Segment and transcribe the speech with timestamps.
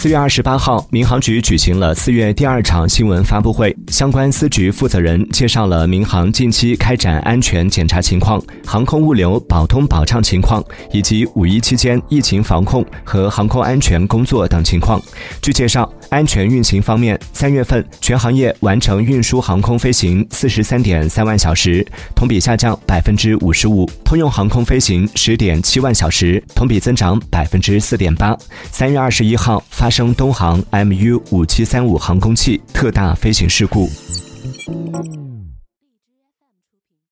[0.00, 15.02] 四月二十八号，民航局举行了四月第二场新闻发布会，相关司局负责人介绍了民航近期开展安全检查情况、航空物流保通保畅情况，以及五一期间疫情防控和航空安全工作等情况。
[15.42, 28.34] 据介绍，安全运行方面，三月份全行业完成运输航空飞行四十三点三万小时，同比下降百分之五十五；通用航空飞行十点七万小时，同比增长百分之四点八。
[28.70, 29.88] 三月二十一号发。
[29.98, 33.90] 生东航 MU 五七三五航空器特大飞行事故。